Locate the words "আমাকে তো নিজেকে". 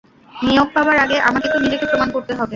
1.19-1.85